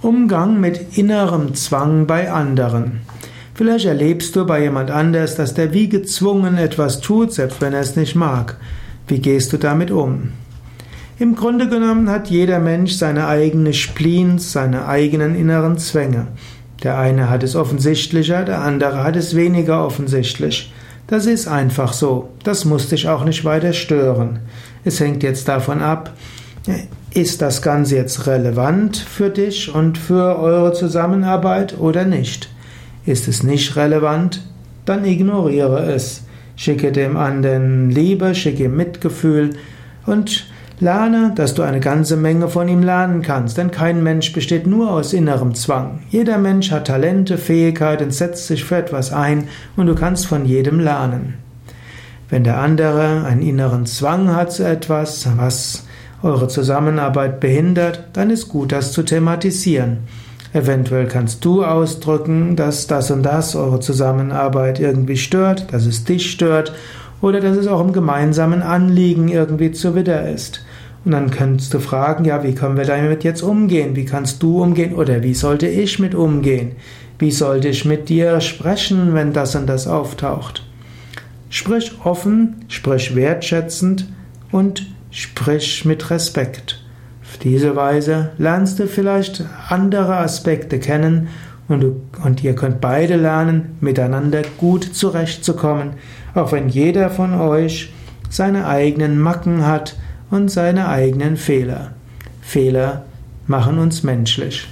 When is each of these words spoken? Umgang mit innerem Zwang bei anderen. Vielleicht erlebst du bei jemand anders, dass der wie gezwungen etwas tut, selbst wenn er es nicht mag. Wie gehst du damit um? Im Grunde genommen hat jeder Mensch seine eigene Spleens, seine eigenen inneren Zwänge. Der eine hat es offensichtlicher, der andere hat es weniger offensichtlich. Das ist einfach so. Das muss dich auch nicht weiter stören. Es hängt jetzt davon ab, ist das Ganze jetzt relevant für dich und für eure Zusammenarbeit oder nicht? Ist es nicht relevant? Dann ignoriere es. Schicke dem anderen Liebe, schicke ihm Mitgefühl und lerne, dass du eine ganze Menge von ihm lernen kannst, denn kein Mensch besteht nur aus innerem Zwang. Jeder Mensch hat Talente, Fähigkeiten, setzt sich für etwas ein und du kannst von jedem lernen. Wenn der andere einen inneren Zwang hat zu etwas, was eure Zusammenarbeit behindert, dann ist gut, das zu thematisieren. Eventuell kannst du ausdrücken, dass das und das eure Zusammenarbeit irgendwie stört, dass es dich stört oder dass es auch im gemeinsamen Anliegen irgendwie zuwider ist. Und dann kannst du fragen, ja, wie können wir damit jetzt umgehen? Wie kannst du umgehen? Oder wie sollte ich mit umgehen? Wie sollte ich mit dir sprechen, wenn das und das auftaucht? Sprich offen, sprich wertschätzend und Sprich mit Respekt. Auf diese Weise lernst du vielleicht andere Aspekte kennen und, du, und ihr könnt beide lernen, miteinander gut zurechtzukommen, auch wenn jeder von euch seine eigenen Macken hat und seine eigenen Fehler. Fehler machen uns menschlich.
Umgang 0.00 0.60
mit 0.60 0.96
innerem 0.96 1.54
Zwang 1.56 2.06
bei 2.06 2.30
anderen. 2.30 3.00
Vielleicht 3.54 3.86
erlebst 3.86 4.36
du 4.36 4.46
bei 4.46 4.62
jemand 4.62 4.92
anders, 4.92 5.34
dass 5.34 5.54
der 5.54 5.72
wie 5.72 5.88
gezwungen 5.88 6.56
etwas 6.56 7.00
tut, 7.00 7.32
selbst 7.32 7.60
wenn 7.60 7.72
er 7.72 7.80
es 7.80 7.96
nicht 7.96 8.14
mag. 8.14 8.58
Wie 9.08 9.18
gehst 9.18 9.52
du 9.52 9.56
damit 9.56 9.90
um? 9.90 10.30
Im 11.18 11.34
Grunde 11.34 11.68
genommen 11.68 12.08
hat 12.08 12.30
jeder 12.30 12.60
Mensch 12.60 12.92
seine 12.92 13.26
eigene 13.26 13.72
Spleens, 13.72 14.52
seine 14.52 14.86
eigenen 14.86 15.34
inneren 15.34 15.78
Zwänge. 15.78 16.28
Der 16.84 16.96
eine 16.96 17.28
hat 17.28 17.42
es 17.42 17.56
offensichtlicher, 17.56 18.44
der 18.44 18.60
andere 18.60 19.02
hat 19.02 19.16
es 19.16 19.34
weniger 19.34 19.84
offensichtlich. 19.84 20.72
Das 21.08 21.26
ist 21.26 21.48
einfach 21.48 21.92
so. 21.92 22.28
Das 22.44 22.64
muss 22.64 22.88
dich 22.88 23.08
auch 23.08 23.24
nicht 23.24 23.44
weiter 23.44 23.72
stören. 23.72 24.38
Es 24.84 25.00
hängt 25.00 25.24
jetzt 25.24 25.48
davon 25.48 25.82
ab, 25.82 26.12
ist 27.14 27.42
das 27.42 27.62
Ganze 27.62 27.96
jetzt 27.96 28.26
relevant 28.26 28.96
für 28.96 29.30
dich 29.30 29.74
und 29.74 29.98
für 29.98 30.38
eure 30.38 30.72
Zusammenarbeit 30.72 31.78
oder 31.78 32.04
nicht? 32.04 32.48
Ist 33.06 33.28
es 33.28 33.42
nicht 33.42 33.76
relevant? 33.76 34.42
Dann 34.84 35.04
ignoriere 35.04 35.92
es. 35.92 36.22
Schicke 36.56 36.92
dem 36.92 37.16
anderen 37.16 37.90
Liebe, 37.90 38.34
schicke 38.34 38.64
ihm 38.64 38.76
Mitgefühl 38.76 39.50
und 40.06 40.46
lerne, 40.80 41.32
dass 41.34 41.54
du 41.54 41.62
eine 41.62 41.80
ganze 41.80 42.16
Menge 42.16 42.48
von 42.48 42.68
ihm 42.68 42.82
lernen 42.82 43.22
kannst, 43.22 43.58
denn 43.58 43.70
kein 43.70 44.02
Mensch 44.02 44.32
besteht 44.32 44.66
nur 44.66 44.92
aus 44.92 45.12
innerem 45.12 45.54
Zwang. 45.54 46.00
Jeder 46.10 46.38
Mensch 46.38 46.70
hat 46.70 46.86
Talente, 46.86 47.38
Fähigkeiten, 47.38 48.10
setzt 48.10 48.46
sich 48.46 48.64
für 48.64 48.76
etwas 48.76 49.12
ein 49.12 49.48
und 49.76 49.86
du 49.86 49.94
kannst 49.94 50.26
von 50.26 50.44
jedem 50.44 50.80
lernen. 50.80 51.34
Wenn 52.28 52.44
der 52.44 52.58
andere 52.58 53.24
einen 53.24 53.42
inneren 53.42 53.86
Zwang 53.86 54.34
hat 54.34 54.52
zu 54.52 54.64
etwas, 54.64 55.26
was 55.36 55.84
eure 56.22 56.48
Zusammenarbeit 56.48 57.40
behindert, 57.40 58.04
dann 58.12 58.30
ist 58.30 58.48
gut, 58.48 58.72
das 58.72 58.92
zu 58.92 59.02
thematisieren. 59.02 59.98
Eventuell 60.52 61.06
kannst 61.06 61.44
du 61.44 61.64
ausdrücken, 61.64 62.56
dass 62.56 62.86
das 62.86 63.10
und 63.10 63.22
das 63.22 63.54
eure 63.54 63.80
Zusammenarbeit 63.80 64.80
irgendwie 64.80 65.16
stört, 65.16 65.72
dass 65.72 65.84
es 65.84 66.04
dich 66.04 66.30
stört 66.30 66.72
oder 67.20 67.40
dass 67.40 67.56
es 67.56 67.66
auch 67.66 67.80
im 67.80 67.92
gemeinsamen 67.92 68.62
Anliegen 68.62 69.28
irgendwie 69.28 69.72
zuwider 69.72 70.28
ist. 70.30 70.64
Und 71.04 71.12
dann 71.12 71.30
kannst 71.30 71.72
du 71.74 71.80
fragen, 71.80 72.24
ja, 72.24 72.42
wie 72.42 72.54
können 72.54 72.76
wir 72.76 72.84
damit 72.84 73.24
jetzt 73.24 73.42
umgehen? 73.42 73.94
Wie 73.94 74.04
kannst 74.04 74.42
du 74.42 74.62
umgehen? 74.62 74.94
Oder 74.94 75.22
wie 75.22 75.34
sollte 75.34 75.68
ich 75.68 75.98
mit 75.98 76.14
umgehen? 76.14 76.72
Wie 77.18 77.30
sollte 77.30 77.68
ich 77.68 77.84
mit 77.84 78.08
dir 78.08 78.40
sprechen, 78.40 79.14
wenn 79.14 79.32
das 79.32 79.54
und 79.54 79.66
das 79.66 79.86
auftaucht? 79.86 80.64
Sprich 81.50 81.92
offen, 82.04 82.64
sprich 82.68 83.14
wertschätzend 83.14 84.06
und 84.50 84.86
Sprich 85.10 85.84
mit 85.84 86.10
Respekt. 86.10 86.82
Auf 87.22 87.38
diese 87.38 87.76
Weise 87.76 88.30
lernst 88.38 88.78
du 88.78 88.86
vielleicht 88.86 89.44
andere 89.68 90.16
Aspekte 90.16 90.78
kennen 90.78 91.28
und, 91.68 91.80
du, 91.80 92.00
und 92.24 92.42
ihr 92.42 92.54
könnt 92.54 92.80
beide 92.80 93.16
lernen, 93.16 93.76
miteinander 93.80 94.42
gut 94.58 94.84
zurechtzukommen, 94.84 95.94
auch 96.34 96.52
wenn 96.52 96.68
jeder 96.68 97.10
von 97.10 97.34
euch 97.34 97.92
seine 98.30 98.66
eigenen 98.66 99.18
Macken 99.18 99.66
hat 99.66 99.96
und 100.30 100.50
seine 100.50 100.88
eigenen 100.88 101.36
Fehler. 101.36 101.92
Fehler 102.40 103.04
machen 103.46 103.78
uns 103.78 104.02
menschlich. 104.02 104.68